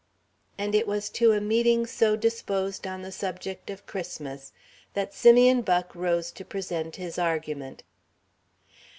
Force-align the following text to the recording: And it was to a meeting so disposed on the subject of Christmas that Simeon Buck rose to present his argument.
And 0.57 0.73
it 0.73 0.87
was 0.87 1.09
to 1.11 1.31
a 1.31 1.39
meeting 1.39 1.85
so 1.85 2.15
disposed 2.15 2.87
on 2.87 3.03
the 3.03 3.11
subject 3.11 3.69
of 3.69 3.85
Christmas 3.85 4.51
that 4.95 5.13
Simeon 5.13 5.61
Buck 5.61 5.93
rose 5.93 6.31
to 6.31 6.43
present 6.43 6.95
his 6.95 7.19
argument. 7.19 7.83